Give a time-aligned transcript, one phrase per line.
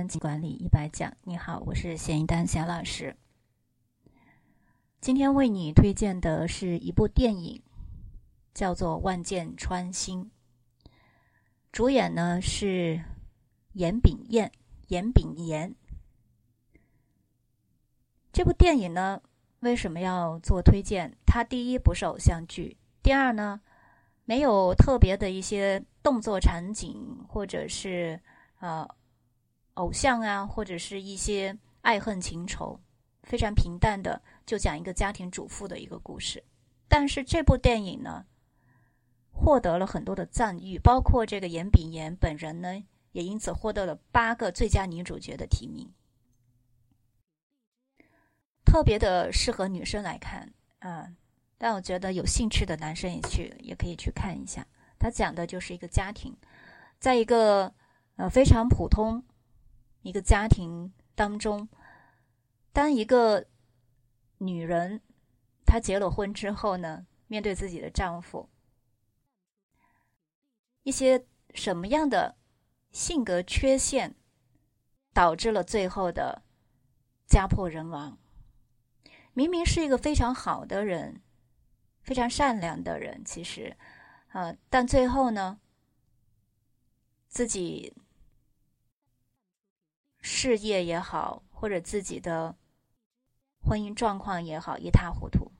[0.00, 1.14] 人际管理一百讲。
[1.24, 3.14] 你好，我是咸鱼丹霞老师。
[4.98, 7.62] 今天为你推荐的是一部电影，
[8.54, 10.30] 叫做《万箭穿心》。
[11.70, 13.04] 主演呢是
[13.74, 14.50] 严炳彦、
[14.88, 15.74] 严炳炎。
[18.32, 19.20] 这部电影呢，
[19.58, 21.12] 为什么要做推荐？
[21.26, 23.60] 它第一不是偶像剧，第二呢，
[24.24, 28.18] 没有特别的一些动作场景，或者是
[28.60, 28.88] 呃
[29.74, 32.78] 偶像啊，或者是一些爱恨情仇，
[33.22, 36.42] 非常平淡的，就讲一个家庭主妇的一个故事。
[36.88, 38.26] 但是这部电影呢，
[39.30, 45.92] 获得了很多的赞誉，包括这个严炳炎本人呢，也因此获得了八个最佳女主角的提名。
[48.64, 51.08] 特别的适合女生来看，啊，
[51.58, 54.66] 但我觉得有兴趣的男生也去也可以去看一下。
[54.98, 56.36] 他讲的就是一个家庭，
[56.98, 57.72] 在一个
[58.16, 59.24] 呃非常普通
[60.02, 61.68] 一个家庭当中，
[62.72, 63.46] 当一个
[64.38, 65.00] 女人
[65.66, 68.48] 她结了婚之后呢，面对自己的丈夫，
[70.82, 72.36] 一些什么样的
[72.90, 74.14] 性格缺陷
[75.12, 76.42] 导致了最后的
[77.26, 78.18] 家破人亡。
[79.32, 81.20] 明明是一个非常好的人，
[82.02, 83.76] 非常善良的人，其实，
[84.28, 85.60] 啊，但最后呢，
[87.28, 87.94] 自己
[90.20, 92.56] 事业也好，或者自己的
[93.62, 95.50] 婚姻状况也好，一塌糊涂，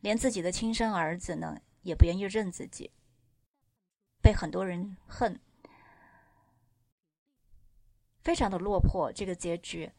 [0.00, 2.90] 连自己的亲生儿子呢，也不愿意认自己，
[4.20, 5.40] 被很多人恨，
[8.22, 9.90] 非常的落魄，这个结局。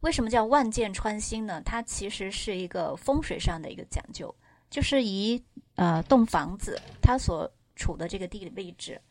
[0.00, 1.60] 为什么叫万箭穿心呢？
[1.62, 4.32] 它其实是一个风水上的一个讲究，
[4.70, 9.02] 就是一呃栋房子它所处的这个地理位置，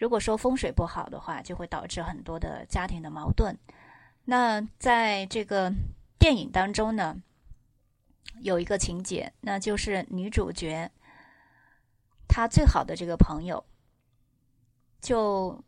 [0.00, 3.54] 如果说风水不好的话，就会导致很多的家庭的矛盾。
[4.24, 5.70] 那在这个
[6.18, 7.22] 电影当中呢，
[8.40, 10.90] 有一个情节，那就是女主角
[12.26, 13.62] 她最好的这个朋友，
[15.02, 15.62] 就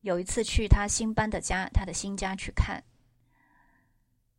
[0.00, 2.82] 有一次去她新搬的家，她的新家去看。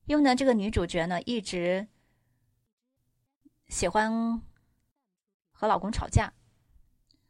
[0.05, 1.87] 因为呢，这个女主角呢一直
[3.67, 4.41] 喜欢
[5.51, 6.33] 和老公吵架，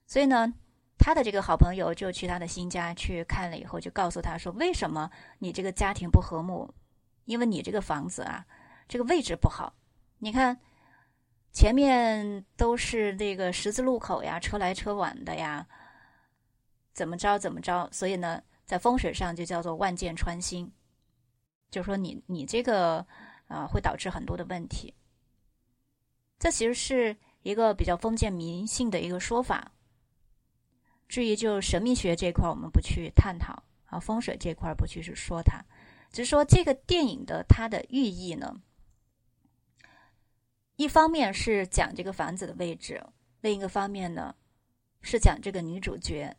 [0.08, 0.54] 所以呢，
[1.06, 5.08] 他的这个好朋友就去他的新家去看了以后，就告诉他说：“为什么
[5.38, 6.68] 你这个家庭不和睦？
[7.26, 8.44] 因为你这个房子啊，
[8.88, 9.72] 这个位置不好。
[10.18, 10.60] 你看
[11.52, 15.68] 前面都是那个十字路口呀，车来车往的呀，
[16.92, 17.88] 怎么着怎么着？
[17.92, 20.74] 所以呢，在风水上就叫做万箭穿心。”
[21.70, 23.06] 就说，你你这个
[23.48, 24.92] 啊，会导致很多的问题。
[26.40, 29.72] 这其实是一个比较封建迷信的一个说法。
[31.08, 35.64] 至于就神秘学这块，我们不去探讨啊，风水这块不去是说它，
[36.12, 38.62] 只是说这个电影的它的寓意呢，
[40.76, 43.06] 一方面是讲这个房子的位置，
[43.42, 44.36] 另一个方面呢
[45.02, 46.36] 是讲这个女主角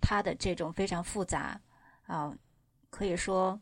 [0.00, 1.60] 她的这种非常复杂
[2.06, 2.34] 啊，
[2.90, 3.60] 可以说。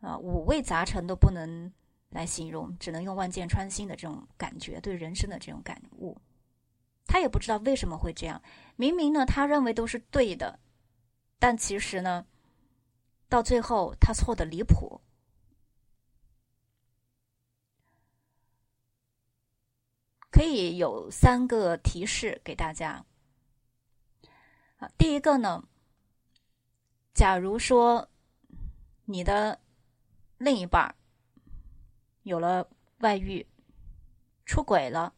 [0.00, 1.72] 啊，五味杂陈都不能
[2.10, 6.14] 来形容，只能用万箭穿心的这种感觉，对人生的这种感悟。
[7.14, 8.42] 他也不知道为什么会这样，
[8.74, 10.58] 明明呢，他认为都是对的，
[11.38, 12.26] 但其实呢，
[13.28, 15.00] 到最后他错的离谱。
[20.28, 23.06] 可以有三个提示给大家。
[24.78, 25.62] 啊，第一个呢，
[27.14, 28.10] 假如说
[29.04, 29.60] 你的。
[30.36, 30.92] 另一半
[32.24, 33.46] 有了外遇、
[34.44, 35.14] 出轨了，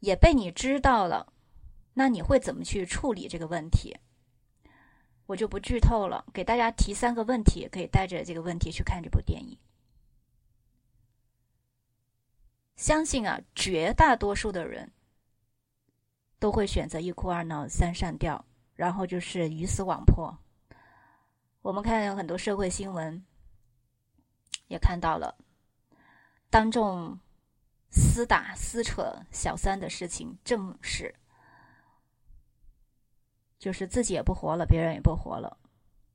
[0.00, 1.32] 也被你知道了，
[1.94, 3.96] 那你会怎么去处理这个问题？
[5.26, 9.56] 我就不剧透了，给大家提三个问题，可以带着这个问题去看这部电影。
[12.76, 14.90] 相信啊，绝大多数的人
[16.38, 18.44] 都会选择一哭二闹三上吊，
[18.74, 20.36] 然后就是鱼死网破。
[21.62, 23.24] 我们看有很多社会新闻。
[24.68, 25.36] 也看到了，
[26.48, 27.18] 当众
[27.92, 31.14] 厮打撕扯小三的事情，正是
[33.58, 35.56] 就是自己也不活了，别人也不活了。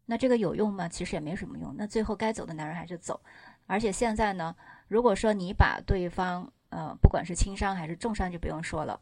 [0.06, 0.88] 那这个有用吗？
[0.88, 1.76] 其实也没什么用。
[1.78, 3.20] 那最后该走的男人还是走。
[3.68, 4.56] 而且现在呢，
[4.88, 9.00] 如果说你把对方呃，不管是轻伤还是重伤，就不用说了，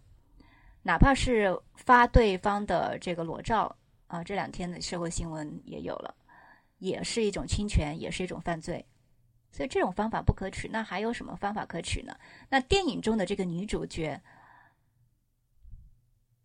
[0.81, 3.75] 哪怕是发对方的这个裸照
[4.07, 6.15] 啊，这两天的社会新闻也有了，
[6.79, 8.85] 也是一种侵权，也是一种犯罪。
[9.53, 12.13] 所以这种方法不可取，那还有什么方法可取呢？
[12.49, 14.19] 那电影中的这个女主角，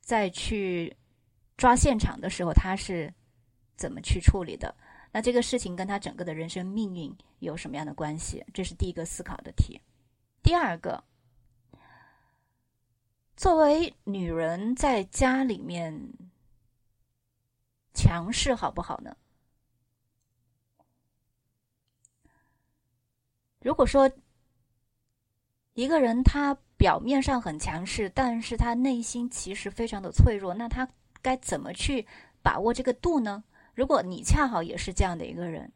[0.01, 0.95] 在去
[1.57, 3.13] 抓现场的时候，她是
[3.77, 4.73] 怎么去处理的？
[5.11, 8.45] 那这个事情跟他整个的人生命运有什么样的关系？
[8.53, 9.81] 这是第一个思考的题。
[10.43, 11.03] 第二个，
[13.37, 16.13] 作为女人在家里面
[17.95, 19.17] 强势好不好呢？
[23.69, 24.11] 如果说
[25.75, 30.89] 一个人他表面上很强势，但是他内心其实非常的脆弱，那他
[31.21, 32.07] 该怎么去
[32.43, 33.45] 把握这个度呢？
[33.75, 35.71] 如果你恰好也是这样的一个人，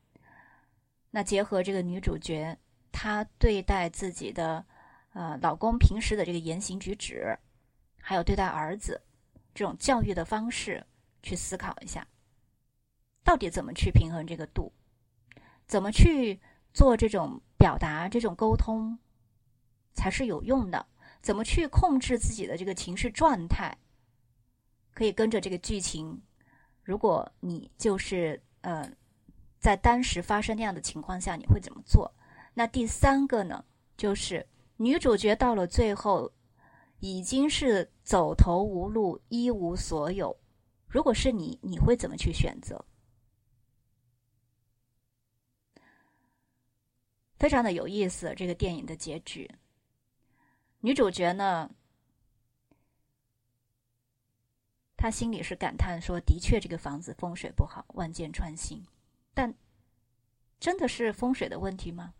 [1.10, 2.56] 那结合这个女主角
[2.90, 4.64] 她对待自己的
[5.12, 7.38] 呃老公平时的这个言行举止，
[8.00, 8.98] 还有对待儿子
[9.52, 10.82] 这种教育的方式，
[11.22, 12.06] 去思考一下，
[13.22, 14.72] 到底怎么去平衡这个度，
[15.66, 16.40] 怎么去
[16.72, 18.98] 做这种表达、这种沟通
[19.94, 20.84] 才是有用的？
[21.20, 23.78] 怎么去控制自己的这个情绪状态？
[24.92, 26.20] 可以跟着这个剧情，
[26.82, 28.90] 如果你就是呃，
[29.60, 32.12] 在当时发生那样的情况下，你会怎么做？
[32.52, 33.64] 那第三个呢，
[33.96, 34.44] 就是
[34.76, 36.32] 女主角到了最后
[36.98, 40.36] 已经是走投无路、一无所有。
[40.88, 42.84] 如果是你，你会怎么去选择？
[47.42, 49.50] 非常的有意思，这个电影的结局。
[50.78, 51.68] 女主角呢？
[54.96, 58.86] 她心里是感叹说：“的确，这个房子风水不好，万箭穿心。
[59.34, 59.52] 但
[60.60, 62.14] 真的是风水的问题吗？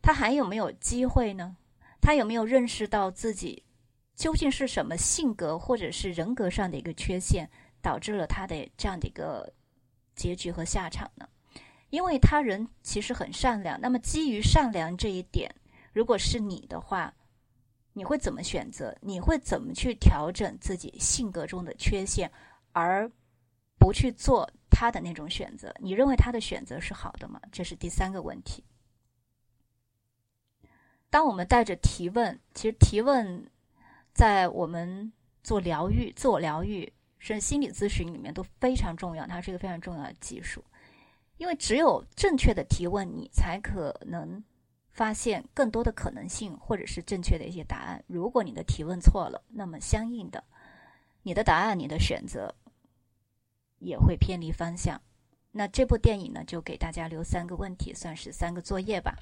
[0.00, 1.56] 她还有没有机会呢？
[2.00, 3.64] 她有没有认识到自己
[4.14, 9.52] 究竟是什么性格或者是人格上的一个缺陷，导致了她的这样的一个
[10.14, 11.28] 结局和下场呢？
[11.92, 15.54] 因为他人其实很善良，那么基于善良这一点，
[15.92, 17.14] 如果是你的话。”
[17.94, 18.96] 你会怎么选择？
[19.02, 22.32] 你会怎么去调整自己性格中的缺陷，
[22.72, 23.06] 而
[23.78, 25.74] 不去做他的那种选择？
[25.78, 27.38] 你认为他的选择是好的吗？
[27.52, 28.64] 这是第三个问题。
[31.10, 33.46] 当我们带着提问，其实提问
[34.14, 35.12] 在我们
[35.42, 40.64] 做疗愈、自我疗愈甚至心理咨询里面都非常重要，它是一个非常重要的技术，
[41.42, 44.40] 因为只有正确的提问，你才可能。
[44.92, 48.04] 发现更多的可能性，或者是正确的一些答案。
[48.06, 50.44] 如果你的提问错了，那么相应的，
[51.22, 52.54] 你的答案、你的选择
[53.78, 55.00] 也会偏离方向。
[55.50, 59.16] 那这部电影呢，就给大家留三个问题，算是三个作业吧。